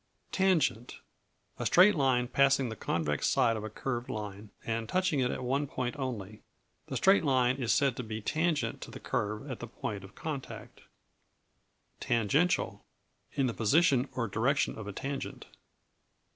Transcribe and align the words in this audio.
Tangent 0.31 0.99
A 1.59 1.67
straight 1.67 1.93
line 1.93 2.27
passing 2.27 2.69
the 2.69 2.75
convex 2.75 3.27
side 3.29 3.55
of 3.55 3.63
a 3.63 3.69
curved 3.69 4.09
line, 4.09 4.49
and 4.65 4.89
touching 4.89 5.19
it 5.19 5.29
at 5.29 5.43
one 5.43 5.67
point 5.67 5.95
only. 5.95 6.41
The 6.87 6.97
straight 6.97 7.23
line 7.23 7.57
is 7.57 7.71
said 7.71 7.95
to 7.97 8.03
be 8.03 8.19
tangent 8.19 8.81
to 8.81 8.89
the 8.89 8.99
curve 8.99 9.47
at 9.47 9.59
the 9.59 9.67
point 9.67 10.03
of 10.03 10.15
contact. 10.15 10.81
Tangential 11.99 12.83
In 13.33 13.45
the 13.45 13.53
position 13.53 14.09
or 14.13 14.27
direction 14.27 14.75
of 14.75 14.87
a 14.87 14.91
tangent. 14.91 15.45